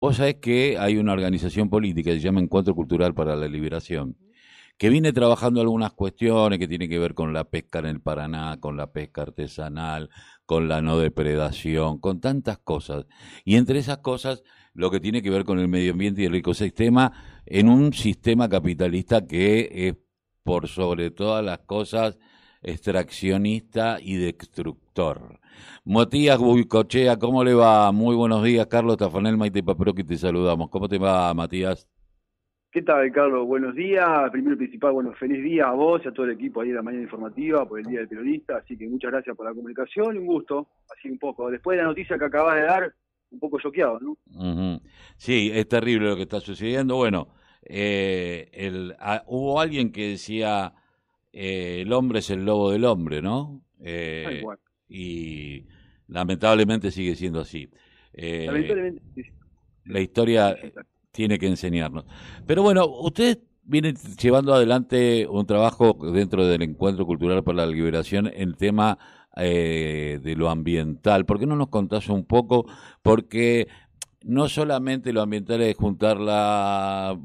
Vos 0.00 0.16
sabés 0.16 0.36
que 0.36 0.78
hay 0.78 0.96
una 0.96 1.12
organización 1.12 1.68
política 1.68 2.10
que 2.10 2.16
se 2.16 2.22
llama 2.22 2.40
Encuentro 2.40 2.74
Cultural 2.74 3.12
para 3.12 3.36
la 3.36 3.46
Liberación, 3.46 4.16
que 4.78 4.88
viene 4.88 5.12
trabajando 5.12 5.60
algunas 5.60 5.92
cuestiones 5.92 6.58
que 6.58 6.66
tienen 6.66 6.88
que 6.88 6.98
ver 6.98 7.12
con 7.12 7.34
la 7.34 7.44
pesca 7.44 7.80
en 7.80 7.84
el 7.84 8.00
Paraná, 8.00 8.56
con 8.60 8.78
la 8.78 8.92
pesca 8.92 9.20
artesanal, 9.20 10.08
con 10.46 10.68
la 10.68 10.80
no 10.80 10.98
depredación, 10.98 11.98
con 11.98 12.18
tantas 12.18 12.56
cosas. 12.56 13.04
Y 13.44 13.56
entre 13.56 13.78
esas 13.78 13.98
cosas, 13.98 14.42
lo 14.72 14.90
que 14.90 15.00
tiene 15.00 15.20
que 15.20 15.28
ver 15.28 15.44
con 15.44 15.58
el 15.58 15.68
medio 15.68 15.92
ambiente 15.92 16.22
y 16.22 16.24
el 16.24 16.34
ecosistema 16.34 17.12
en 17.44 17.68
un 17.68 17.92
sistema 17.92 18.48
capitalista 18.48 19.26
que 19.26 19.68
es, 19.88 19.96
por 20.42 20.66
sobre 20.68 21.10
todas 21.10 21.44
las 21.44 21.58
cosas, 21.58 22.16
extraccionista 22.62 23.98
y 24.00 24.16
destructor. 24.16 25.40
Matías 25.84 26.38
Buicochea, 26.38 27.18
¿cómo 27.18 27.42
le 27.44 27.54
va? 27.54 27.90
Muy 27.92 28.14
buenos 28.14 28.42
días, 28.44 28.66
Carlos 28.66 28.96
Tafanel, 28.96 29.36
Maite 29.36 29.62
que 29.96 30.04
te 30.04 30.16
saludamos. 30.16 30.70
¿Cómo 30.70 30.88
te 30.88 30.98
va, 30.98 31.32
Matías? 31.34 31.88
¿Qué 32.72 32.82
tal, 32.82 33.10
Carlos? 33.10 33.48
Buenos 33.48 33.74
días. 33.74 34.30
Primero 34.30 34.54
y 34.54 34.58
principal, 34.58 34.92
bueno, 34.92 35.12
feliz 35.14 35.42
día 35.42 35.66
a 35.68 35.72
vos 35.72 36.02
y 36.04 36.08
a 36.08 36.12
todo 36.12 36.26
el 36.26 36.32
equipo 36.32 36.60
ahí 36.60 36.68
de 36.68 36.76
la 36.76 36.82
mañana 36.82 37.02
informativa 37.02 37.66
por 37.66 37.80
el 37.80 37.86
Día 37.86 37.98
del 37.98 38.08
Periodista. 38.08 38.58
Así 38.58 38.76
que 38.76 38.88
muchas 38.88 39.10
gracias 39.10 39.36
por 39.36 39.46
la 39.46 39.52
comunicación 39.52 40.14
y 40.14 40.18
un 40.18 40.26
gusto, 40.26 40.68
así 40.96 41.10
un 41.10 41.18
poco. 41.18 41.50
Después 41.50 41.76
de 41.76 41.82
la 41.82 41.88
noticia 41.88 42.16
que 42.16 42.24
acabas 42.24 42.54
de 42.54 42.62
dar, 42.62 42.94
un 43.32 43.40
poco 43.40 43.58
choqueado, 43.58 43.98
¿no? 44.00 44.80
Sí, 45.16 45.50
es 45.52 45.66
terrible 45.68 46.10
lo 46.10 46.16
que 46.16 46.22
está 46.22 46.38
sucediendo. 46.38 46.94
Bueno, 46.94 47.28
eh, 47.62 48.48
el, 48.52 48.94
ah, 49.00 49.24
hubo 49.26 49.60
alguien 49.60 49.90
que 49.90 50.10
decía, 50.10 50.72
eh, 51.32 51.82
el 51.82 51.92
hombre 51.92 52.20
es 52.20 52.30
el 52.30 52.44
lobo 52.44 52.70
del 52.70 52.84
hombre, 52.84 53.22
¿no? 53.22 53.62
Eh, 53.80 54.42
y 54.88 55.66
lamentablemente 56.08 56.90
sigue 56.90 57.14
siendo 57.14 57.40
así. 57.40 57.70
Eh, 58.12 58.46
lamentablemente. 58.46 59.32
La 59.84 60.00
historia 60.00 60.56
tiene 61.12 61.38
que 61.38 61.46
enseñarnos. 61.46 62.04
Pero 62.46 62.62
bueno, 62.62 62.86
usted 62.86 63.38
viene 63.62 63.94
llevando 64.20 64.54
adelante 64.54 65.26
un 65.28 65.46
trabajo 65.46 65.96
dentro 66.12 66.46
del 66.46 66.62
Encuentro 66.62 67.06
Cultural 67.06 67.42
para 67.44 67.58
la 67.58 67.66
Liberación 67.66 68.30
en 68.34 68.54
tema 68.54 68.98
eh, 69.36 70.18
de 70.22 70.34
lo 70.34 70.50
ambiental. 70.50 71.24
¿Por 71.24 71.38
qué 71.38 71.46
no 71.46 71.56
nos 71.56 71.68
contás 71.68 72.08
un 72.08 72.24
poco? 72.24 72.66
Porque 73.02 73.68
no 74.22 74.48
solamente 74.48 75.12
lo 75.12 75.22
ambiental 75.22 75.62
es 75.62 75.76
juntar 75.76 76.18
la, 76.18 77.18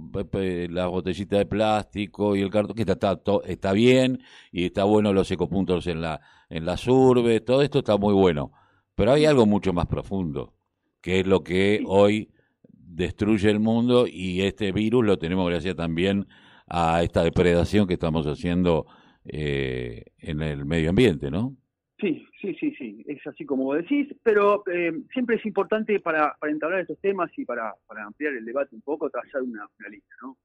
la 0.69 0.87
botellita 0.87 1.37
de 1.37 1.45
plástico 1.45 2.35
y 2.35 2.41
el 2.41 2.49
cartón, 2.49 2.75
que 2.75 2.83
está, 2.83 3.19
está, 3.45 3.73
bien 3.73 4.21
y 4.51 4.65
está 4.65 4.85
bueno 4.85 5.11
los 5.13 5.29
ecopuntos 5.31 5.87
en, 5.87 6.01
la, 6.01 6.21
en 6.49 6.65
las 6.65 6.87
urbes, 6.87 7.43
todo 7.43 7.61
esto 7.61 7.79
está 7.79 7.97
muy 7.97 8.13
bueno. 8.13 8.51
Pero 8.95 9.11
hay 9.11 9.25
algo 9.25 9.45
mucho 9.45 9.73
más 9.73 9.87
profundo, 9.87 10.53
que 11.01 11.19
es 11.19 11.27
lo 11.27 11.43
que 11.43 11.83
hoy 11.85 12.31
destruye 12.63 13.49
el 13.49 13.59
mundo 13.59 14.07
y 14.07 14.41
este 14.41 14.71
virus 14.71 15.05
lo 15.05 15.17
tenemos 15.17 15.49
gracias 15.49 15.75
también 15.75 16.27
a 16.67 17.03
esta 17.03 17.23
depredación 17.23 17.87
que 17.87 17.95
estamos 17.95 18.25
haciendo 18.25 18.85
eh, 19.25 20.05
en 20.17 20.41
el 20.41 20.65
medio 20.65 20.91
ambiente, 20.91 21.29
¿no? 21.29 21.57
Sí, 21.97 22.27
sí, 22.41 22.53
sí, 22.55 22.75
sí, 22.75 23.05
es 23.07 23.25
así 23.25 23.45
como 23.45 23.73
decís, 23.73 24.13
pero 24.21 24.63
eh, 24.67 24.91
siempre 25.13 25.37
es 25.37 25.45
importante 25.45 25.99
para, 26.01 26.35
entablar 26.41 26.81
estos 26.81 26.99
temas 26.99 27.31
y 27.37 27.45
para, 27.45 27.73
ampliar 27.87 28.33
el 28.33 28.43
debate 28.43 28.75
un 28.75 28.81
poco, 28.81 29.09
trazar 29.09 29.41
una, 29.41 29.65
una 29.79 29.89
línea, 29.89 30.15
¿no? 30.21 30.37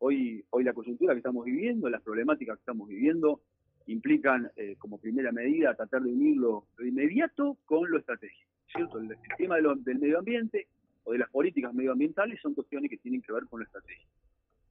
Hoy, 0.00 0.44
hoy 0.50 0.64
la 0.64 0.74
coyuntura 0.74 1.14
que 1.14 1.18
estamos 1.18 1.46
viviendo, 1.46 1.88
las 1.88 2.02
problemáticas 2.02 2.56
que 2.56 2.60
estamos 2.60 2.88
viviendo, 2.88 3.40
implican 3.86 4.50
eh, 4.56 4.76
como 4.78 4.98
primera 4.98 5.32
medida 5.32 5.74
tratar 5.74 6.02
de 6.02 6.12
unir 6.12 6.36
lo, 6.36 6.66
inmediato 6.78 7.56
con 7.64 7.90
lo 7.90 7.98
estratégico, 7.98 8.50
¿cierto? 8.70 8.98
El, 8.98 9.16
tema 9.38 9.56
del 9.56 9.98
medio 9.98 10.18
ambiente 10.18 10.66
o 11.04 11.12
de 11.12 11.18
las 11.18 11.30
políticas 11.30 11.72
medioambientales 11.72 12.38
son 12.40 12.54
cuestiones 12.54 12.90
que 12.90 12.98
tienen 12.98 13.22
que 13.22 13.32
ver 13.32 13.46
con 13.46 13.60
lo 13.60 13.66
estratégico. 13.66 14.10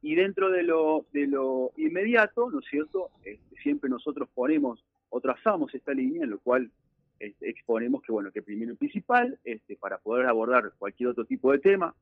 Y 0.03 0.13
dentro 0.13 0.51
de 0.51 0.61
lo, 0.61 1.07
de 1.11 1.25
lo 1.25 1.71
inmediato, 1.77 2.51
¿no 2.51 2.59
es 2.59 2.65
cierto? 2.69 3.09
Este, 3.25 3.55
siempre 3.63 3.89
nosotros 3.89 4.29
ponemos 4.33 4.83
o 5.09 5.21
trazamos 5.21 5.73
esta 5.73 5.93
línea 5.93 6.23
en 6.23 6.31
lo 6.31 6.39
cual 6.39 6.71
este, 7.19 7.49
exponemos 7.49 8.01
que, 8.01 8.11
bueno, 8.11 8.31
que 8.31 8.41
primero 8.41 8.73
y 8.73 8.75
principal, 8.75 9.39
este, 9.43 9.75
para 9.75 9.97
poder 9.97 10.27
abordar 10.27 10.71
cualquier 10.77 11.09
otro 11.09 11.25
tipo 11.25 11.51
de 11.51 11.59
tema, 11.59 11.95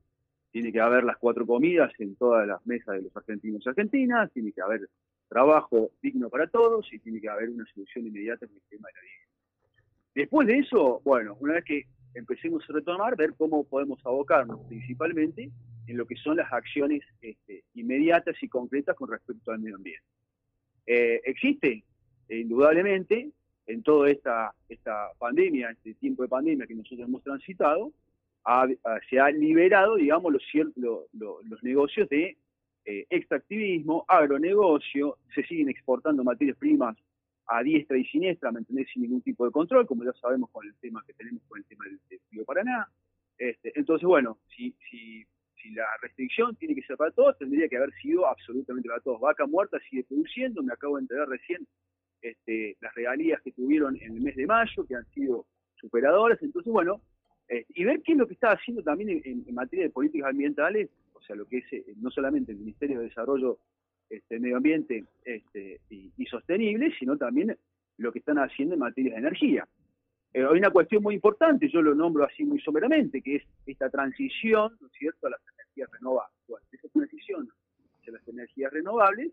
tiene 0.51 0.71
que 0.71 0.79
haber 0.79 1.03
las 1.03 1.17
cuatro 1.17 1.45
comidas 1.45 1.91
en 1.99 2.15
todas 2.15 2.47
las 2.47 2.65
mesas 2.65 2.95
de 2.95 3.03
los 3.03 3.15
argentinos 3.15 3.61
y 3.65 3.69
argentinas, 3.69 4.31
tiene 4.31 4.51
que 4.51 4.61
haber 4.61 4.89
trabajo 5.27 5.91
digno 6.01 6.29
para 6.29 6.47
todos 6.47 6.91
y 6.93 6.99
tiene 6.99 7.19
que 7.19 7.29
haber 7.29 7.49
una 7.49 7.65
solución 7.73 8.07
inmediata 8.07 8.45
en 8.45 8.53
el 8.53 8.61
tema 8.69 8.87
de 8.87 8.93
la 8.93 9.01
vida. 9.01 9.25
Después 10.13 10.47
de 10.47 10.59
eso, 10.59 11.01
bueno, 11.03 11.35
una 11.39 11.55
vez 11.55 11.65
que 11.65 11.83
empecemos 12.13 12.63
a 12.69 12.73
retomar, 12.73 13.17
ver 13.17 13.33
cómo 13.37 13.65
podemos 13.65 13.99
abocarnos 14.05 14.61
principalmente 14.67 15.51
en 15.87 15.97
lo 15.97 16.05
que 16.05 16.15
son 16.15 16.37
las 16.37 16.51
acciones 16.51 17.01
este, 17.21 17.63
inmediatas 17.73 18.41
y 18.41 18.47
concretas 18.47 18.95
con 18.95 19.09
respecto 19.09 19.51
al 19.51 19.59
medio 19.59 19.75
ambiente. 19.75 20.05
Eh, 20.87 21.21
existe 21.25 21.83
e 22.29 22.39
indudablemente, 22.39 23.31
en 23.67 23.83
toda 23.83 24.09
esta, 24.09 24.53
esta 24.69 25.09
pandemia, 25.17 25.71
este 25.71 25.95
tiempo 25.95 26.23
de 26.23 26.29
pandemia 26.29 26.67
que 26.67 26.75
nosotros 26.75 27.07
hemos 27.07 27.23
transitado, 27.23 27.91
se 29.09 29.19
ha 29.19 29.29
liberado, 29.31 29.95
digamos, 29.95 30.31
los, 30.31 30.43
los 31.13 31.63
negocios 31.63 32.07
de 32.09 32.37
eh, 32.85 33.05
extractivismo, 33.09 34.05
agronegocio, 34.07 35.17
se 35.33 35.43
siguen 35.43 35.69
exportando 35.69 36.23
materias 36.23 36.55
primas 36.57 36.95
a 37.47 37.63
diestra 37.63 37.97
y 37.97 38.05
siniestra, 38.05 38.51
¿me 38.51 38.59
entendés? 38.59 38.87
Sin 38.93 39.01
ningún 39.01 39.21
tipo 39.21 39.45
de 39.45 39.51
control, 39.51 39.87
como 39.87 40.03
ya 40.03 40.13
sabemos 40.13 40.51
con 40.51 40.65
el 40.67 40.75
tema 40.75 41.03
que 41.05 41.13
tenemos 41.13 41.41
con 41.47 41.59
el 41.59 41.65
tema 41.65 41.85
del, 41.85 41.99
del 42.09 42.45
Paraná. 42.45 42.87
Este, 43.37 43.71
entonces, 43.75 44.05
bueno, 44.07 44.37
si, 44.55 44.75
si, 44.89 45.25
si 45.61 45.71
la 45.71 45.85
restricción 46.01 46.55
tiene 46.55 46.75
que 46.75 46.83
ser 46.83 46.95
para 46.97 47.11
todos, 47.11 47.37
tendría 47.37 47.67
que 47.67 47.77
haber 47.77 47.91
sido 47.95 48.27
absolutamente 48.27 48.87
para 48.87 49.01
todos. 49.01 49.19
Vaca 49.19 49.47
muerta 49.47 49.79
sigue 49.89 50.03
produciendo, 50.03 50.61
me 50.61 50.73
acabo 50.73 50.97
de 50.97 51.01
enterar 51.03 51.27
recién 51.27 51.67
este, 52.25 52.75
las 52.81 52.93
regalías 52.95 53.39
que 53.43 53.51
tuvieron 53.51 53.95
en 54.01 54.13
el 54.13 54.21
mes 54.21 54.35
de 54.35 54.47
mayo, 54.47 54.85
que 54.87 54.95
han 54.95 55.05
sido 55.11 55.45
superadoras. 55.75 56.41
Entonces, 56.41 56.73
bueno, 56.73 57.01
este, 57.47 57.71
y 57.75 57.83
ver 57.83 58.01
qué 58.01 58.13
es 58.13 58.17
lo 58.17 58.27
que 58.27 58.33
está 58.33 58.51
haciendo 58.51 58.81
también 58.81 59.21
en, 59.23 59.53
materia 59.53 59.85
de 59.85 59.91
políticas 59.91 60.31
ambientales, 60.31 60.89
o 61.13 61.21
sea, 61.21 61.35
lo 61.35 61.45
que 61.45 61.59
es 61.59 61.73
eh, 61.73 61.85
no 61.97 62.09
solamente 62.09 62.51
el 62.51 62.57
Ministerio 62.57 62.99
de 62.99 63.05
Desarrollo 63.05 63.59
este, 64.09 64.39
Medio 64.39 64.57
Ambiente 64.57 65.05
este, 65.23 65.81
y, 65.89 66.25
Sostenible, 66.25 66.91
sino 66.97 67.15
también 67.15 67.55
lo 67.97 68.11
que 68.11 68.19
están 68.19 68.37
haciendo 68.37 68.73
en 68.73 68.79
materia 68.79 69.13
de 69.13 69.19
energía. 69.19 69.67
Eh, 70.33 70.43
hay 70.43 70.57
una 70.57 70.71
cuestión 70.71 71.03
muy 71.03 71.13
importante, 71.13 71.69
yo 71.69 71.81
lo 71.81 71.93
nombro 71.93 72.25
así 72.25 72.43
muy 72.43 72.59
someramente, 72.59 73.21
que 73.21 73.35
es 73.37 73.43
esta 73.67 73.89
transición, 73.89 74.75
¿no 74.81 74.87
es 74.87 74.93
cierto?, 74.93 75.27
a 75.27 75.29
las 75.29 75.41
energías 75.53 75.89
renovables. 75.91 76.35
Bueno, 76.47 76.65
esa 76.71 76.87
transición 76.89 77.47
hacia 77.99 78.13
las 78.13 78.27
energías 78.27 78.73
renovables 78.73 79.31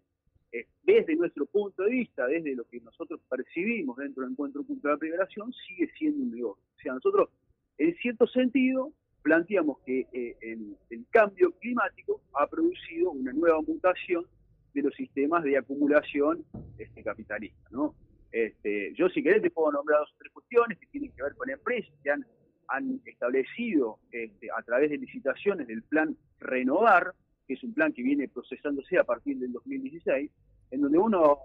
eh, 0.53 0.67
desde 0.83 1.17
nuestro 1.17 1.47
punto 1.47 1.83
de 1.83 1.91
vista, 1.91 2.27
desde 2.27 2.55
lo 2.55 2.65
que 2.65 2.81
nosotros 2.81 3.21
percibimos 3.29 3.97
dentro 3.97 4.23
del 4.23 4.33
encuentro 4.33 4.63
cultural 4.65 4.99
liberación, 5.01 5.53
sigue 5.67 5.91
siendo 5.99 6.23
un 6.23 6.31
negocio. 6.31 6.63
O 6.77 6.81
sea, 6.81 6.93
nosotros, 6.95 7.31
en 7.79 7.95
cierto 7.97 8.27
sentido, 8.27 8.93
planteamos 9.23 9.79
que 9.87 10.07
eh, 10.13 10.37
el, 10.41 10.77
cambio 11.11 11.53
climático 11.53 12.21
ha 12.35 12.47
producido 12.47 13.11
una 13.13 13.33
nueva 13.33 13.61
mutación 13.63 14.27
de 14.75 14.83
los 14.83 14.95
sistemas 14.95 15.43
de 15.45 15.57
acumulación 15.59 16.45
este, 16.79 17.03
capitalista. 17.03 17.69
¿no? 17.71 17.95
Este, 18.31 18.93
yo, 18.95 19.09
si 19.09 19.23
querés, 19.23 19.43
te 19.43 19.51
puedo 19.51 19.73
nombrar 19.73 20.01
dos 20.01 20.13
o 20.13 20.17
tres 20.19 20.33
cuestiones 20.33 20.79
que 20.79 20.87
tienen 20.87 21.13
que 21.13 21.23
ver 21.23 21.35
con 21.35 21.51
empresas 21.51 21.93
que 22.03 22.11
han, 22.11 22.27
han 22.69 23.01
establecido 23.05 23.99
este, 24.11 24.49
a 24.51 24.63
través 24.63 24.91
de 24.91 24.99
licitaciones 24.99 25.67
del 25.67 25.83
plan 25.83 26.17
Renovar, 26.41 27.15
que 27.47 27.55
es 27.55 27.65
un 27.65 27.75
plan 27.75 27.93
que 27.93 28.03
viene 28.03 28.29
procesándose 28.29 28.99
a 28.99 29.05
partir 29.05 29.39
del 29.39 29.53
2016, 29.53 30.31
en 30.71 30.81
donde 30.81 30.99
uno, 30.99 31.39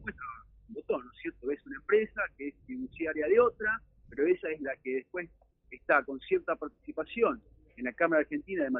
muestra 0.00 0.24
un 0.68 0.74
botón, 0.74 1.04
¿no 1.04 1.12
es 1.12 1.18
cierto? 1.20 1.50
Es 1.50 1.66
una 1.66 1.76
empresa 1.76 2.22
que 2.36 2.48
es 2.48 2.54
fiduciaria 2.66 3.26
de 3.26 3.40
otra, 3.40 3.80
pero 4.08 4.26
esa 4.26 4.48
es 4.50 4.60
la 4.60 4.76
que 4.76 4.96
después 4.96 5.28
está 5.70 6.02
con 6.04 6.20
cierta 6.20 6.56
participación 6.56 7.42
en 7.76 7.84
la 7.84 7.92
Cámara 7.92 8.20
Argentina 8.20 8.64
de, 8.64 8.70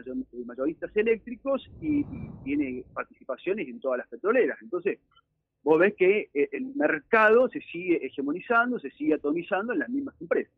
Mayoristas 0.45 0.95
Eléctricos 0.97 1.69
y, 1.81 2.05
tiene 2.45 2.85
participaciones 2.93 3.69
en 3.69 3.81
todas 3.81 3.99
las 3.99 4.09
petroleras. 4.09 4.61
Entonces, 4.63 4.99
vos 5.63 5.79
ves 5.79 5.95
que 5.97 6.29
eh, 6.35 6.49
el 6.53 6.75
mercado 6.75 7.49
se 7.49 7.61
sigue 7.61 8.05
hegemonizando, 8.05 8.81
se 8.81 8.91
sigue 8.91 9.15
atomizando 9.15 9.73
en 9.73 9.79
las 9.79 9.89
mismas 9.89 10.21
empresas. 10.21 10.53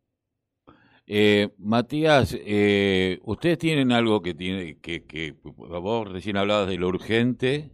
Eh, 1.07 1.49
Matías, 1.59 2.35
eh, 2.39 3.19
ustedes 3.23 3.59
tienen 3.59 3.91
algo 3.91 4.21
que 4.21 4.33
tiene 4.33 4.79
que, 4.79 5.05
que 5.05 5.35
vos 5.43 6.11
recién 6.11 6.37
hablabas 6.37 6.67
de 6.67 6.77
lo 6.77 6.87
urgente 6.87 7.71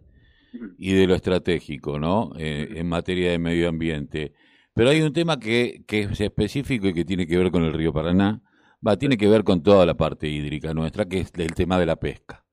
y 0.78 0.94
de 0.94 1.08
lo 1.08 1.16
estratégico, 1.16 1.98
¿no? 1.98 2.34
Eh, 2.38 2.74
en 2.76 2.88
materia 2.90 3.32
de 3.32 3.40
medio 3.40 3.70
ambiente. 3.70 4.34
Pero 4.74 4.90
hay 4.90 5.02
un 5.02 5.14
tema 5.14 5.40
que, 5.40 5.84
que, 5.88 6.02
es 6.04 6.20
específico 6.20 6.88
y 6.88 6.94
que 6.94 7.06
tiene 7.06 7.26
que 7.26 7.38
ver 7.38 7.52
con 7.52 7.64
el 7.64 7.74
río 7.74 7.94
Paraná, 7.94 8.42
va, 8.86 8.98
tiene 8.98 9.18
que 9.18 9.28
ver 9.28 9.44
con 9.44 9.64
toda 9.64 9.86
la 9.86 9.96
parte 9.96 10.28
hídrica 10.28 10.74
nuestra, 10.74 11.06
que 11.06 11.22
es 11.22 11.32
el 11.38 11.54
tema 11.54 11.80
de 11.80 11.86
la 11.86 11.96
pesca, 11.98 12.46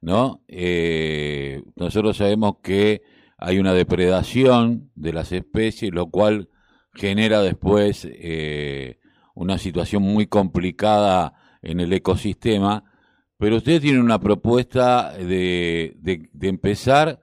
¿no? 0.00 0.42
Eh, 0.48 1.62
nosotros 1.76 2.16
sabemos 2.16 2.56
que 2.62 3.02
hay 3.36 3.58
una 3.58 3.74
depredación 3.74 4.90
de 4.94 5.12
las 5.12 5.32
especies, 5.32 5.92
lo 5.92 6.06
cual 6.10 6.48
genera 6.94 7.42
después 7.42 8.06
una 9.34 9.58
situación 9.58 10.02
muy 10.02 10.26
complicada 10.26 11.34
en 11.62 11.80
el 11.80 11.92
ecosistema, 11.92 12.84
Pero 13.38 13.56
ustedes 13.56 13.80
tienen 13.80 14.02
una 14.02 14.20
propuesta 14.20 15.12
de, 15.12 15.96
de, 15.96 16.48
empezar 16.48 17.20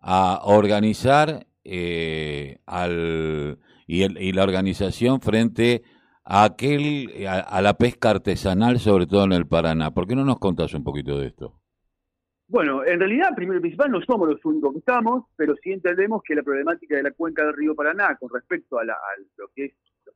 a 0.00 0.40
organizar 0.44 1.46
eh, 1.64 2.58
al, 2.66 3.58
y, 3.86 4.02
y, 4.02 4.32
la 4.32 4.42
organización 4.42 5.20
frente 5.20 5.82
a 6.24 6.44
aquel 6.44 7.26
a, 7.26 7.62
la 7.62 7.74
pesca 7.74 8.10
artesanal, 8.10 8.78
sobre 8.78 9.06
todo 9.06 9.24
en 9.24 9.32
el 9.32 9.46
Paraná. 9.46 9.92
¿Por 9.92 10.06
qué 10.06 10.14
no 10.14 10.24
nos 10.24 10.38
contás 10.38 10.74
un 10.74 10.84
poquito 10.84 11.18
de 11.18 11.28
esto? 11.28 11.62
Bueno, 12.52 12.84
en 12.84 12.98
realidad, 12.98 13.34
primero 13.34 13.58
y 13.58 13.62
principal, 13.62 13.90
no 13.90 14.02
somos 14.02 14.28
los 14.28 14.44
únicos 14.44 14.72
que 14.72 14.80
estamos, 14.80 15.24
pero 15.36 15.54
sí 15.62 15.72
entendemos 15.72 16.22
que 16.22 16.34
la 16.34 16.42
problemática 16.42 16.96
de 16.96 17.02
la 17.02 17.10
cuenca 17.12 17.46
del 17.46 17.54
río 17.54 17.74
Paraná 17.74 18.16
con 18.16 18.28
respecto 18.28 18.78
a, 18.78 18.84
lo 18.84 19.48
que 19.54 19.64
es 19.64 19.72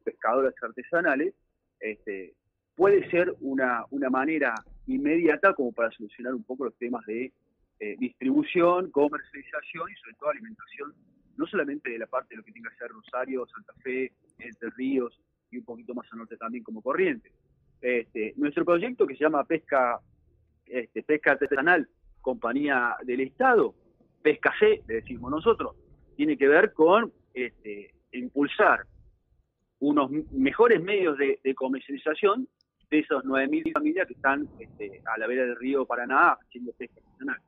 pescadores 0.07 0.55
artesanales, 0.63 1.35
este, 1.81 2.35
puede 2.77 3.11
ser 3.11 3.35
una, 3.41 3.85
una 3.91 4.09
manera 4.09 4.55
inmediata 4.87 5.53
como 5.55 5.73
para 5.73 5.91
solucionar 5.91 6.33
un 6.35 6.45
poco 6.45 6.67
los 6.67 6.79
temas 6.79 7.05
de 7.07 7.33
eh, 7.81 7.97
distribución, 7.99 8.91
comercialización 8.91 9.91
y 9.91 9.97
sobre 9.97 10.15
todo 10.15 10.31
alimentación, 10.31 10.95
no 11.37 11.47
solamente 11.47 11.91
de 11.91 11.99
la 11.99 12.07
parte 12.07 12.29
de 12.31 12.37
lo 12.39 12.45
que 12.45 12.53
tenga 12.53 12.71
que 12.71 12.77
ser 12.77 12.89
Rosario, 12.89 13.47
Santa 13.49 13.73
Fe, 13.83 14.13
Entre 14.39 14.71
Ríos 14.71 15.21
y 15.51 15.59
un 15.59 15.65
poquito 15.65 15.93
más 15.95 16.07
al 16.13 16.21
norte 16.21 16.37
también 16.37 16.63
como 16.63 16.81
corriente. 16.81 17.33
Este, 17.81 18.33
nuestro 18.37 18.65
proyecto 18.65 19.07
que 19.07 19.17
se 19.17 19.25
llama 19.25 19.45
Pesca, 19.45 20.01
este, 20.67 21.03
Pesca 21.03 21.33
Artesanal, 21.33 21.89
Compañía 22.21 22.97
del 23.03 23.21
Estado, 23.21 23.75
Pesca 24.23 24.53
C, 24.59 24.83
le 24.87 24.95
decimos 24.95 25.31
nosotros, 25.31 25.77
tiene 26.17 26.37
que 26.39 26.49
ver 26.49 26.73
con 26.73 27.13
impulsar 28.13 28.87
unos 29.87 30.11
mejores 30.33 30.83
medios 30.83 31.17
de, 31.17 31.55
comercialización 31.55 32.49
de 32.91 32.99
esas 32.99 33.23
9.000 33.25 33.73
familias 33.73 34.09
que 34.09 34.15
están 34.15 34.49
este, 34.59 35.01
a 35.15 35.19
la 35.19 35.29
vera 35.29 35.45
del 35.45 35.57
río 35.57 35.87
Paraná 35.87 36.37
haciendo 36.41 36.73
pesca 36.73 37.01
artesanal. 37.01 37.39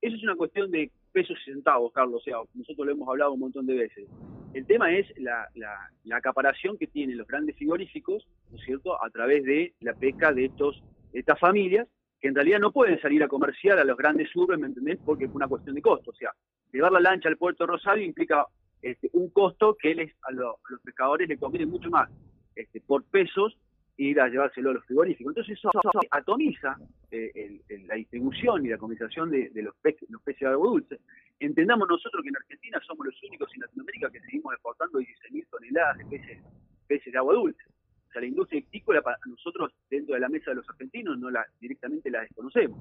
Eso 0.00 0.16
es 0.16 0.22
una 0.22 0.34
cuestión 0.34 0.70
de 0.70 0.90
pesos 1.12 1.36
y 1.42 1.50
centavos, 1.52 1.92
Carlos, 1.92 2.22
o 2.22 2.24
sea, 2.24 2.36
nosotros 2.54 2.86
lo 2.86 2.92
hemos 2.92 3.08
hablado 3.08 3.32
un 3.32 3.40
montón 3.40 3.66
de 3.66 3.74
veces. 3.74 4.08
El 4.54 4.66
tema 4.66 4.90
es 4.90 5.06
la, 5.18 5.46
la, 5.54 6.16
acaparación 6.16 6.78
que 6.78 6.86
tienen 6.86 7.18
los 7.18 7.26
grandes 7.26 7.56
frigoríficos, 7.56 8.26
¿no 8.50 8.56
es 8.56 8.64
cierto?, 8.64 9.02
a 9.02 9.10
través 9.10 9.44
de 9.44 9.74
la 9.80 9.92
pesca 9.94 10.32
de 10.32 10.46
estos 10.46 10.82
estas 11.12 11.38
familias, 11.38 11.86
que 12.20 12.28
en 12.28 12.34
realidad 12.34 12.58
no 12.58 12.72
pueden 12.72 12.98
salir 13.02 13.22
a 13.22 13.28
comerciar 13.28 13.78
a 13.78 13.84
los 13.84 13.98
grandes 13.98 14.34
urbes, 14.34 14.58
¿me 14.58 14.68
entendés?, 14.68 14.98
porque 15.04 15.26
es 15.26 15.30
una 15.34 15.46
cuestión 15.46 15.74
de 15.74 15.82
costo. 15.82 16.10
O 16.10 16.14
sea, 16.14 16.30
llevar 16.72 16.92
la 16.92 17.00
lancha 17.00 17.28
al 17.28 17.36
puerto 17.36 17.64
de 17.64 17.72
Rosario 17.72 18.04
implica 18.04 18.46
este, 18.82 19.08
un 19.12 19.30
costo 19.30 19.76
que 19.80 19.94
les, 19.94 20.12
a, 20.22 20.32
los 20.32 20.56
pescadores 20.84 21.28
les 21.28 21.38
conviene 21.38 21.66
mucho 21.66 21.88
más 21.88 22.10
este, 22.54 22.80
por 22.80 23.04
pesos 23.04 23.56
ir 23.96 24.20
a 24.20 24.28
llevárselo 24.28 24.70
a 24.70 24.74
los 24.74 24.84
frigoríficos. 24.84 25.30
Entonces 25.30 25.58
eso, 25.58 25.70
atomiza 26.10 26.76
eh, 27.10 27.60
la 27.86 27.94
distribución 27.94 28.66
y 28.66 28.70
la 28.70 28.78
comercialización 28.78 29.30
de, 29.30 29.50
los, 29.62 29.74
peces, 29.76 30.08
los 30.10 30.20
peces 30.22 30.40
de 30.40 30.46
agua 30.48 30.66
dulce. 30.66 30.98
Entendamos 31.38 31.88
nosotros 31.88 32.22
que 32.22 32.28
en 32.28 32.36
Argentina 32.36 32.80
somos 32.86 33.06
los 33.06 33.22
únicos 33.22 33.50
en 33.54 33.60
Latinoamérica 33.60 34.10
que 34.10 34.20
seguimos 34.20 34.54
exportando 34.54 34.98
16.000 34.98 35.46
toneladas 35.50 35.98
de 35.98 36.04
peces, 36.06 36.42
peces 36.86 37.12
de 37.12 37.18
agua 37.18 37.34
dulce. 37.34 37.62
O 38.08 38.12
sea, 38.12 38.20
la 38.20 38.26
industria 38.26 38.58
hictícola 38.58 39.02
para 39.02 39.18
nosotros 39.26 39.72
dentro 39.88 40.14
de 40.14 40.20
la 40.20 40.28
mesa 40.28 40.50
de 40.50 40.56
los 40.56 40.68
argentinos 40.68 41.18
no 41.18 41.30
la 41.30 41.46
directamente 41.60 42.10
la 42.10 42.22
desconocemos. 42.22 42.78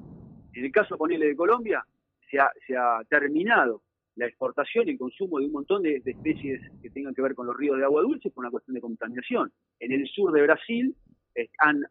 En 0.53 0.65
el 0.65 0.71
caso, 0.71 0.97
ponerle 0.97 1.27
de 1.27 1.35
Colombia, 1.35 1.85
se 2.29 2.39
ha, 2.39 2.51
se 2.65 2.75
ha 2.75 3.01
terminado 3.09 3.81
la 4.21 4.27
exportación 4.27 4.87
y 4.87 4.91
el 4.91 4.99
consumo 4.99 5.39
de 5.39 5.47
un 5.47 5.51
montón 5.51 5.81
de, 5.81 5.95
especies 6.05 6.61
que 6.83 6.91
tengan 6.91 7.15
que 7.15 7.23
ver 7.23 7.33
con 7.33 7.47
los 7.47 7.57
ríos 7.57 7.77
de 7.77 7.83
agua 7.83 8.03
dulce 8.03 8.29
por 8.29 8.43
una 8.43 8.51
cuestión 8.51 8.75
de 8.75 8.81
contaminación. 8.81 9.51
En 9.79 9.91
el 9.91 10.07
sur 10.07 10.31
de 10.31 10.43
Brasil 10.43 10.95
eh, 11.33 11.49
han, 11.57 11.81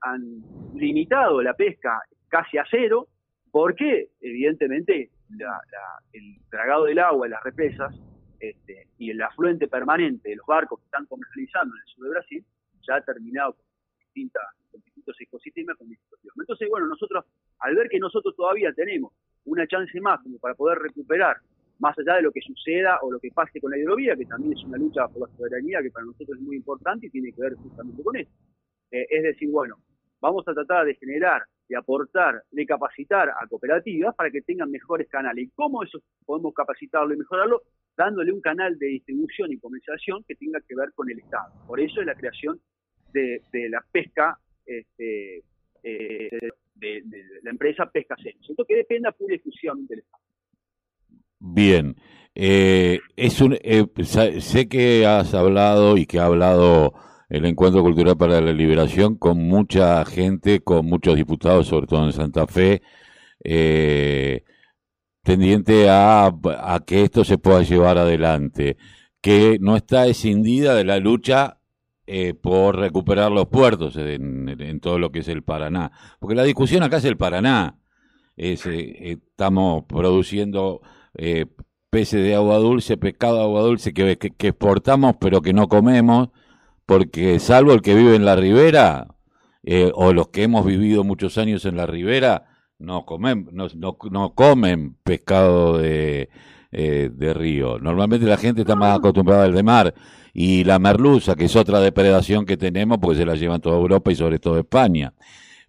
limitado 0.77 1.43
la 1.43 1.55
pesca 1.55 2.01
casi 2.29 2.57
a 2.57 2.65
cero 2.71 3.09
porque 3.51 4.11
evidentemente 4.21 5.11
el 6.13 6.37
dragado 6.53 6.85
del 6.85 7.01
agua 7.01 7.27
las 7.27 7.43
represas 7.43 7.93
este, 8.39 8.87
y 8.97 9.11
el 9.11 9.21
afluente 9.21 9.67
permanente 9.67 10.29
de 10.29 10.37
los 10.37 10.47
barcos 10.47 10.79
que 10.79 10.85
están 10.85 11.07
comercializando 11.07 11.75
en 11.75 11.83
el 11.83 11.95
sur 11.95 12.05
de 12.05 12.11
Brasil 12.11 12.45
ya 12.87 12.95
ha 12.95 13.01
terminado 13.01 13.55
con, 13.55 13.65
distintos 14.85 15.21
ecosistemas 15.21 15.77
con 15.77 15.89
Entonces, 15.91 16.69
bueno, 16.71 16.87
nosotros, 16.87 17.25
al 17.59 17.75
ver 17.75 17.89
que 17.89 17.99
nosotros 17.99 18.37
todavía 18.37 18.73
tenemos 18.73 19.13
una 19.47 19.67
chance 19.67 20.01
más 20.01 20.21
como 20.23 20.39
para 20.39 20.55
poder 20.55 20.79
recuperar 20.79 21.39
más 21.81 21.99
allá 21.99 22.17
de 22.17 22.23
lo 22.23 22.31
que 22.31 22.41
suceda 22.41 22.99
o 23.03 23.11
lo 23.11 23.19
que 23.19 23.31
pase 23.31 23.61
con 23.61 23.71
la 23.71 23.79
hidrovía, 23.79 24.17
que 24.17 24.27
también 24.27 24.53
es 24.57 24.65
una 24.65 24.79
lucha 24.79 25.09
por 25.09 25.29
la 25.29 25.37
soberanía 25.37 25.83
que 25.83 25.91
para 25.91 26.07
nosotros 26.07 26.39
es 26.39 26.45
muy 26.45 26.57
importante 26.57 27.07
y 27.07 27.11
tiene 27.11 27.33
que 27.33 27.43
ver 27.43 27.55
justamente 27.55 28.03
con 28.03 28.17
eso. 28.17 28.31
Eh, 28.91 29.07
es 29.11 29.23
decir, 29.23 29.51
bueno, 29.51 29.77
vamos 30.21 30.47
a 30.47 30.55
tratar 30.55 30.85
de 30.85 30.95
generar, 30.95 31.43
de 31.69 31.77
aportar, 31.77 32.43
de 32.51 32.67
capacitar 32.67 33.31
a 33.31 33.47
cooperativas 33.49 34.15
para 34.15 34.31
que 34.31 34.43
tengan 34.43 34.71
mejores 34.71 35.09
canales. 35.09 35.47
¿Y 35.47 35.51
cómo 35.51 35.83
eso 35.83 36.01
podemos 36.27 36.53
capacitarlo 36.55 37.15
y 37.15 37.19
mejorarlo? 37.19 37.63
Dándole 37.97 38.33
un 38.33 38.41
canal 38.41 38.79
de 38.79 38.87
distribución 38.87 39.53
y 39.53 39.59
comercialización 39.59 40.25
que 40.25 40.35
tenga 40.35 40.61
que 40.61 40.75
ver 40.75 40.93
con 40.95 41.11
el 41.11 41.19
Estado. 41.19 41.53
Por 41.67 41.81
eso 41.81 42.01
es 42.01 42.07
la 42.07 42.15
creación 42.15 42.61
de, 43.13 43.43
la 43.71 43.85
pesca 43.91 44.39
este, 44.67 45.43
eh, 45.83 46.51
de, 46.75 47.03
la 47.43 47.51
empresa 47.51 47.91
Pesca 47.91 48.17
Centro, 48.17 48.65
que 48.65 48.77
dependa 48.77 49.13
pura 49.13 49.35
y 49.35 49.37
exclusivamente 49.37 49.95
del 49.95 50.05
Estado. 50.05 50.25
Bien, 51.63 51.95
eh, 52.35 53.01
es 53.17 53.43
un, 53.43 53.55
eh, 53.63 53.85
sé 54.41 54.67
que 54.67 55.05
has 55.05 55.35
hablado 55.35 55.99
y 55.99 56.07
que 56.07 56.19
ha 56.19 56.25
hablado 56.25 56.95
el 57.29 57.45
Encuentro 57.45 57.83
Cultural 57.83 58.17
para 58.17 58.41
la 58.41 58.55
Liberación 58.55 59.17
con 59.17 59.47
mucha 59.47 60.03
gente, 60.07 60.61
con 60.61 60.87
muchos 60.87 61.17
diputados, 61.17 61.67
sobre 61.67 61.87
todo 61.87 62.07
en 62.07 62.15
Santa 62.15 62.47
Fe, 62.47 62.81
eh, 63.45 64.45
tendiente 65.23 65.89
a, 65.91 66.33
que 66.87 67.03
esto 67.03 67.25
se 67.25 67.37
pueda 67.37 67.61
llevar 67.61 67.99
adelante, 67.99 68.79
que 69.21 69.59
no 69.61 69.77
está 69.77 70.07
escindida 70.07 70.75
de 70.75 70.85
la 70.85 70.99
lucha 70.99 71.61
eh, 72.07 72.33
por 72.33 72.79
recuperar 72.79 73.31
los 73.33 73.49
puertos 73.49 73.99
en, 73.99 74.81
todo 74.81 74.99
lo 74.99 75.13
que 75.13 75.19
es 75.19 75.29
el 75.29 75.43
Paraná, 75.43 75.93
porque 76.21 76.37
la 76.37 76.45
discusión 76.45 76.83
acá 76.83 76.97
es 76.97 77.05
el 77.05 77.19
Paraná, 77.19 77.77
es, 78.35 78.65
estamos 78.65 79.85
produciendo 79.85 80.81
eh, 81.15 81.47
peces 81.91 82.23
de 82.23 82.35
agua 82.35 82.59
dulce, 82.59 82.97
pescado 82.97 83.37
de 83.37 83.43
agua 83.43 83.63
dulce 83.63 83.93
que, 83.93 84.19
exportamos 84.39 85.17
pero 85.21 85.43
que 85.43 85.53
no 85.53 85.69
comemos, 85.69 86.29
porque 86.87 87.39
salvo 87.39 87.73
el 87.73 87.83
que 87.83 87.95
vive 87.95 88.17
en 88.17 88.25
la 88.25 88.37
ribera, 88.37 89.09
eh, 89.63 89.91
o 89.95 90.13
los 90.13 90.29
que 90.29 90.45
hemos 90.45 90.65
vivido 90.65 91.05
muchos 91.05 91.39
años 91.39 91.65
en 91.65 91.77
la 91.77 91.87
ribera, 91.87 92.47
no 92.79 93.05
comen, 93.05 93.49
no, 93.53 93.69
no, 94.11 94.35
comen 94.35 94.97
pescado 95.05 95.79
de, 95.79 96.31
eh, 96.73 97.11
de 97.13 97.35
río. 97.35 97.79
Normalmente 97.79 98.27
la 98.27 98.39
gente 98.39 98.63
está 98.63 98.75
más 98.75 98.99
acostumbrada 98.99 99.45
al 99.45 99.55
de 99.55 99.63
mar. 99.63 99.95
Y 100.33 100.65
la 100.65 100.79
merluza, 100.79 101.35
que 101.35 101.47
es 101.47 101.57
otra 101.57 101.81
depredación 101.81 102.47
que 102.47 102.57
tenemos, 102.57 102.99
porque 102.99 103.19
se 103.19 103.27
la 103.27 103.35
llevan 103.35 103.61
toda 103.61 103.77
Europa 103.77 104.13
y 104.13 104.15
sobre 104.15 104.39
todo 104.39 104.59
España. 104.59 105.13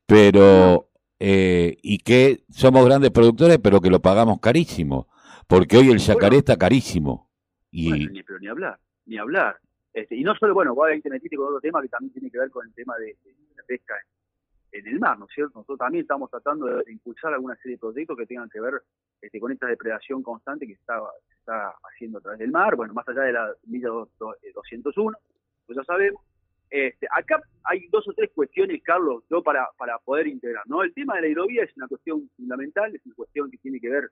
Pero, 0.05 0.89
eh, 1.19 1.77
y 1.81 1.97
que 1.99 2.43
somos 2.51 2.85
grandes 2.85 3.11
productores, 3.11 3.59
pero 3.61 3.81
que 3.81 3.89
lo 3.89 4.01
pagamos 4.01 4.39
carísimo. 4.39 5.07
Porque 5.51 5.75
hoy 5.75 5.91
el 5.91 5.97
yacaré 5.97 6.37
está 6.37 6.55
carísimo. 6.55 7.29
Y... 7.71 7.91
ni, 7.91 8.23
pero 8.23 8.39
ni 8.39 8.47
hablar, 8.47 8.79
ni 9.05 9.17
hablar. 9.17 9.59
Este, 9.91 10.15
y 10.15 10.23
no 10.23 10.33
solo, 10.35 10.53
bueno, 10.53 10.73
vos 10.73 10.87
ahí 10.87 11.01
te 11.01 11.09
metiste 11.09 11.35
con 11.35 11.47
otro 11.47 11.59
tema 11.59 11.81
que 11.81 11.89
también 11.89 12.13
tiene 12.13 12.31
que 12.31 12.39
ver 12.39 12.49
con 12.49 12.65
el 12.65 12.73
tema 12.73 12.95
de, 12.97 13.17
la 13.57 13.63
pesca 13.63 13.95
en, 14.71 14.87
el 14.87 14.97
mar, 14.97 15.19
¿no 15.19 15.25
es 15.25 15.31
cierto? 15.35 15.59
Nosotros 15.59 15.79
también 15.79 16.03
estamos 16.03 16.31
tratando 16.31 16.67
de, 16.67 16.89
impulsar 16.89 17.33
alguna 17.33 17.57
serie 17.57 17.75
de 17.75 17.79
proyectos 17.79 18.17
que 18.17 18.25
tengan 18.27 18.49
que 18.49 18.61
ver 18.61 18.81
este, 19.19 19.41
con 19.41 19.51
esta 19.51 19.67
depredación 19.67 20.23
constante 20.23 20.65
que 20.65 20.75
se 20.75 20.79
está, 20.79 21.01
está 21.37 21.73
haciendo 21.83 22.19
a 22.19 22.21
través 22.21 22.39
del 22.39 22.51
mar, 22.51 22.77
bueno, 22.77 22.93
más 22.93 23.09
allá 23.09 23.23
de 23.23 23.33
la 23.33 23.53
milla 23.65 23.89
201, 23.89 25.17
pues 25.65 25.75
ya 25.75 25.83
sabemos. 25.83 26.21
Este, 26.69 27.07
acá 27.11 27.41
hay 27.65 27.87
dos 27.91 28.07
o 28.07 28.13
tres 28.13 28.31
cuestiones, 28.33 28.81
Carlos, 28.83 29.25
yo 29.29 29.43
para, 29.43 29.67
para 29.77 29.99
poder 29.99 30.27
integrar, 30.27 30.63
¿no? 30.67 30.81
El 30.81 30.93
tema 30.93 31.15
de 31.15 31.23
la 31.23 31.27
hidrovía 31.27 31.65
es 31.65 31.75
una 31.75 31.89
cuestión 31.89 32.29
fundamental, 32.37 32.95
es 32.95 33.05
una 33.05 33.15
cuestión 33.15 33.51
que 33.51 33.57
tiene 33.57 33.81
que 33.81 33.89
ver 33.89 34.09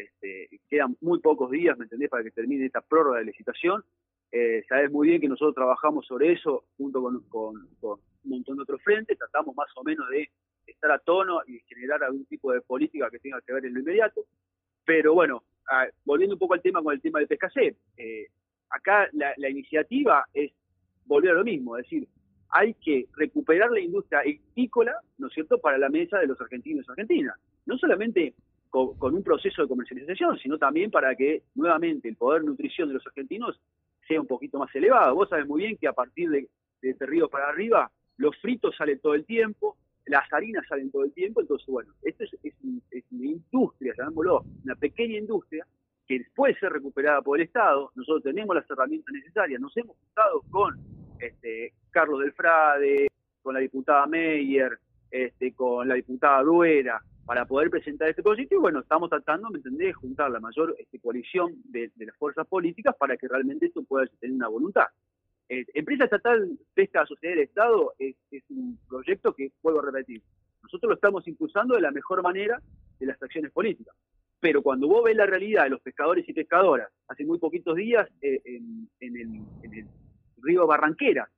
este, 0.00 0.60
quedan 0.68 0.96
muy 1.00 1.20
pocos 1.20 1.50
días, 1.50 1.76
¿me 1.78 1.84
entendés?, 1.84 2.08
para 2.08 2.22
que 2.22 2.30
termine 2.30 2.66
esta 2.66 2.80
prórroga 2.80 3.18
de 3.18 3.26
licitación. 3.26 3.84
Eh, 4.30 4.62
sabes 4.68 4.90
muy 4.90 5.08
bien 5.08 5.20
que 5.20 5.28
nosotros 5.28 5.54
trabajamos 5.54 6.06
sobre 6.06 6.32
eso 6.32 6.64
junto 6.76 7.02
con, 7.02 7.24
un 7.80 8.00
montón 8.24 8.56
de 8.56 8.62
otros 8.62 8.82
frentes, 8.82 9.16
tratamos 9.16 9.56
más 9.56 9.68
o 9.76 9.82
menos 9.82 10.08
de 10.10 10.28
estar 10.66 10.90
a 10.90 10.98
tono 10.98 11.40
y 11.46 11.60
generar 11.60 12.04
algún 12.04 12.26
tipo 12.26 12.52
de 12.52 12.60
política 12.60 13.08
que 13.10 13.18
tenga 13.18 13.40
que 13.40 13.52
ver 13.52 13.64
en 13.64 13.74
lo 13.74 13.80
inmediato. 13.80 14.26
Pero 14.84 15.14
bueno, 15.14 15.44
volviendo 16.04 16.34
un 16.34 16.38
poco 16.38 16.54
al 16.54 16.62
tema 16.62 16.82
con 16.82 16.92
el 16.92 17.00
tema 17.00 17.18
del 17.18 17.28
pescacé, 17.28 17.76
eh, 17.96 18.26
acá 18.70 19.08
la, 19.12 19.48
iniciativa 19.48 20.24
es 20.32 20.52
volver 21.06 21.30
a 21.30 21.34
lo 21.34 21.44
mismo, 21.44 21.76
es 21.76 21.84
decir, 21.84 22.06
hay 22.50 22.74
que 22.74 23.06
recuperar 23.14 23.70
la 23.70 23.80
industria 23.80 24.26
hictícola, 24.26 24.94
¿no 25.18 25.28
es 25.28 25.34
cierto?, 25.34 25.58
para 25.58 25.78
la 25.78 25.88
mesa 25.88 26.18
de 26.18 26.26
los 26.26 26.40
argentinos 26.40 26.86
y 26.86 26.90
argentinas. 26.90 27.36
No 27.66 27.76
solamente 27.76 28.34
con, 28.70 29.14
un 29.14 29.22
proceso 29.22 29.62
de 29.62 29.68
comercialización, 29.68 30.38
sino 30.38 30.58
también 30.58 30.90
para 30.90 31.14
que 31.14 31.42
nuevamente 31.54 32.08
el 32.08 32.16
poder 32.16 32.44
nutrición 32.44 32.88
de 32.88 32.94
los 32.94 33.06
argentinos 33.06 33.60
sea 34.06 34.20
un 34.20 34.26
poquito 34.26 34.58
más 34.58 34.74
elevado. 34.74 35.14
Vos 35.14 35.28
sabés 35.28 35.46
muy 35.46 35.62
bien 35.62 35.76
que 35.76 35.88
a 35.88 35.92
partir 35.92 36.30
de, 36.30 36.48
de 36.82 36.90
este 36.90 37.06
río 37.06 37.28
para 37.28 37.48
arriba, 37.48 37.90
los 38.16 38.36
fritos 38.38 38.76
salen 38.76 38.98
todo 39.00 39.14
el 39.14 39.24
tiempo, 39.24 39.76
las 40.06 40.30
harinas 40.32 40.66
salen 40.68 40.90
todo 40.90 41.04
el 41.04 41.12
tiempo, 41.12 41.40
entonces, 41.40 41.66
bueno, 41.68 41.92
esto 42.02 42.24
es, 42.24 42.34
es, 42.42 42.54
una 43.10 43.26
industria, 43.26 43.94
llamémoslo, 43.96 44.44
una 44.64 44.74
pequeña 44.74 45.18
industria 45.18 45.66
que 46.06 46.24
puede 46.34 46.58
ser 46.58 46.72
recuperada 46.72 47.20
por 47.20 47.38
el 47.38 47.46
Estado, 47.46 47.92
nosotros 47.94 48.22
tenemos 48.22 48.56
las 48.56 48.68
herramientas 48.70 49.12
necesarias, 49.12 49.60
nos 49.60 49.76
hemos 49.76 49.96
juntado 49.96 50.42
con 50.50 50.78
este, 51.20 51.74
Carlos 51.90 52.20
Delfrade, 52.20 53.08
con 53.42 53.54
la 53.54 53.60
diputada 53.60 54.06
Meyer, 54.06 54.78
este, 55.10 55.52
con 55.52 55.86
la 55.86 55.94
diputada 55.94 56.42
Duera, 56.42 57.02
para 57.28 57.44
poder 57.44 57.68
presentar 57.68 58.08
este 58.08 58.22
proyecto 58.22 58.54
y 58.54 58.58
bueno, 58.58 58.80
estamos 58.80 59.10
tratando, 59.10 59.50
¿me 59.50 59.58
entendés?, 59.58 59.94
juntar 59.94 60.30
la 60.30 60.40
mayor 60.40 60.74
este, 60.78 60.98
coalición 60.98 61.56
de, 61.64 61.92
las 61.98 62.16
fuerzas 62.16 62.46
políticas 62.46 62.96
para 62.96 63.18
que 63.18 63.28
realmente 63.28 63.66
esto 63.66 63.82
pueda 63.82 64.06
tener 64.18 64.34
una 64.34 64.48
voluntad. 64.48 64.86
Eh, 65.46 65.66
Empresa 65.74 66.04
Estatal 66.04 66.58
Pesca 66.72 67.04
Sociedad 67.04 67.34
del 67.34 67.44
Estado 67.44 67.92
es, 67.98 68.16
un 68.48 68.78
proyecto 68.88 69.34
que, 69.34 69.52
vuelvo 69.62 69.80
a 69.80 69.84
repetir, 69.84 70.22
nosotros 70.62 70.88
lo 70.88 70.94
estamos 70.94 71.28
impulsando 71.28 71.74
de 71.74 71.82
la 71.82 71.90
mejor 71.90 72.22
manera 72.22 72.62
de 72.98 73.04
las 73.06 73.22
acciones 73.22 73.52
políticas. 73.52 73.94
Pero 74.40 74.62
cuando 74.62 74.88
vos 74.88 75.04
ves 75.04 75.14
la 75.14 75.26
realidad 75.26 75.64
de 75.64 75.70
los 75.70 75.82
pescadores 75.82 76.26
y 76.26 76.32
pescadoras, 76.32 76.88
hace 77.08 77.26
muy 77.26 77.38
poquitos 77.38 77.76
días 77.76 78.08
eh, 78.22 78.40
en, 78.46 78.88
el, 79.00 79.86
río 80.38 80.66
Barranquera, 80.66 81.28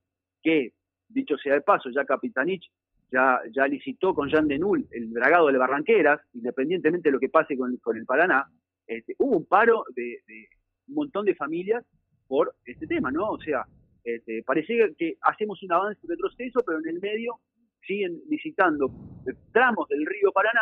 que, 0.41 0.71
dicho 1.09 1.35
sea 1.37 1.55
de 1.55 1.61
paso, 1.61 1.89
ya 1.89 2.05
Capitanich 2.05 2.71
ya, 3.11 3.39
ya 3.51 3.67
licitó 3.67 4.13
con 4.13 4.29
Jean 4.29 4.47
Denul 4.47 4.87
el 4.91 5.11
dragado 5.11 5.47
de 5.47 5.57
Barranqueras, 5.57 6.21
independientemente 6.33 7.09
de 7.09 7.13
lo 7.13 7.19
que 7.19 7.29
pase 7.29 7.57
con, 7.57 7.79
el 7.95 8.05
Paraná, 8.05 8.47
este, 8.87 9.15
hubo 9.19 9.37
un 9.37 9.45
paro 9.45 9.85
de, 9.95 10.19
un 10.87 10.95
montón 10.95 11.25
de 11.25 11.35
familias 11.35 11.85
por 12.27 12.55
este 12.65 12.87
tema, 12.87 13.11
¿no? 13.11 13.31
O 13.31 13.39
sea, 13.39 13.65
este, 14.03 14.43
parece 14.43 14.93
que 14.97 15.17
hacemos 15.21 15.61
un 15.63 15.73
avance, 15.73 15.99
un 16.03 16.09
retroceso, 16.09 16.61
pero 16.65 16.79
en 16.79 16.87
el 16.87 16.99
medio 16.99 17.39
siguen 17.85 18.21
licitando 18.29 18.91
tramos 19.51 19.87
del 19.89 20.05
río 20.05 20.31
Paraná 20.31 20.61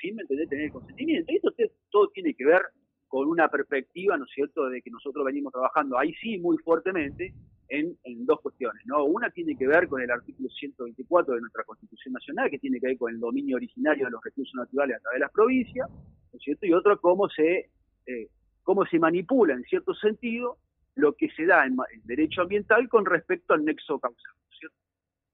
sin 0.00 0.16
tener 0.26 0.64
el 0.64 0.72
consentimiento. 0.72 1.32
Esto 1.32 1.52
todo 1.90 2.08
tiene 2.08 2.34
que 2.34 2.44
ver 2.44 2.62
con 3.06 3.28
una 3.28 3.48
perspectiva, 3.48 4.16
¿no 4.16 4.24
es 4.24 4.30
cierto?, 4.34 4.68
de 4.68 4.80
que 4.80 4.90
nosotros 4.90 5.24
venimos 5.24 5.52
trabajando 5.52 5.98
ahí 5.98 6.14
sí 6.14 6.38
muy 6.38 6.56
fuertemente 6.58 7.34
en, 7.72 8.26
dos 8.26 8.40
cuestiones, 8.40 8.82
¿no? 8.84 9.04
Una 9.04 9.30
tiene 9.30 9.56
que 9.56 9.66
ver 9.66 9.88
con 9.88 10.02
el 10.02 10.10
artículo 10.10 10.48
124 10.50 11.34
de 11.34 11.40
nuestra 11.40 11.64
Constitución 11.64 12.12
Nacional, 12.12 12.50
que 12.50 12.58
tiene 12.58 12.78
que 12.78 12.88
ver 12.88 12.98
con 12.98 13.12
el 13.12 13.18
dominio 13.18 13.56
originario 13.56 14.04
de 14.04 14.10
los 14.10 14.22
recursos 14.22 14.54
naturales 14.54 14.98
a 14.98 15.00
través 15.00 15.16
de 15.16 15.20
las 15.20 15.32
provincias, 15.32 15.88
¿no 15.88 16.38
es 16.38 16.42
cierto? 16.42 16.66
Y 16.66 16.74
otro, 16.74 17.00
cómo 17.00 17.30
se, 17.30 17.70
eh, 18.06 18.28
cómo 18.62 18.84
se 18.84 18.98
manipula, 18.98 19.54
en 19.54 19.62
cierto 19.64 19.94
sentido, 19.94 20.58
lo 20.96 21.14
que 21.14 21.30
se 21.30 21.46
da 21.46 21.64
en, 21.64 21.76
derecho 22.04 22.42
ambiental 22.42 22.88
con 22.90 23.06
respecto 23.06 23.54
al 23.54 23.64
nexo 23.64 23.98
causal, 23.98 24.34
¿no 24.36 24.52
es 24.52 24.58
cierto? 24.58 24.76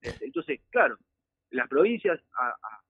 Este, 0.00 0.26
entonces, 0.26 0.60
claro, 0.70 0.96
las 1.50 1.68
provincias, 1.68 2.20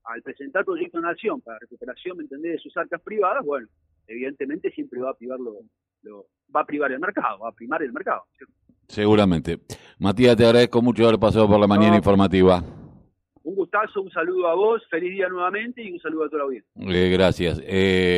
al 0.05 0.23
presentar 0.23 0.67
proyecto 0.67 1.01
de 1.01 1.07
nación 1.07 1.41
para 1.41 1.59
recuperación, 1.59 2.19
¿me 2.19 2.25
entendés?, 2.25 2.53
de 2.53 2.59
sus 2.59 2.77
arcas 2.77 3.01
privadas, 3.01 3.43
bueno, 3.47 3.67
evidentemente 4.07 4.71
siempre 4.73 5.01
va 5.01 5.11
a 5.11 5.15
privar 5.15 5.39
lo, 5.41 6.27
va 6.55 6.61
a 6.61 6.67
privar 6.67 6.93
el 6.93 7.01
mercado, 7.01 7.39
va 7.39 7.49
a 7.49 7.53
primar 7.53 7.83
el 7.83 7.93
mercado. 7.93 8.25
¿cierto? 8.37 8.55
Seguramente. 8.89 9.59
Matías, 9.99 10.37
te 10.37 10.45
agradezco 10.45 10.83
mucho 10.83 11.07
haber 11.07 11.19
pasado 11.19 11.47
por 11.47 11.61
la 11.61 11.67
mañana 11.67 11.97
informativa. 11.97 12.63
Un 13.43 13.55
gustazo, 13.55 14.03
un 14.03 14.11
saludo 14.11 14.49
a 14.49 14.55
vos, 14.55 14.83
feliz 14.91 15.13
día 15.13 15.29
nuevamente 15.29 15.83
y 15.83 15.93
un 15.93 16.01
saludo 16.01 16.25
a 16.25 16.29
toda 16.29 16.39
la 16.39 16.45
audiencia. 16.45 16.71
Eh, 16.77 17.11
gracias. 17.11 17.63
Eh... 17.65 18.05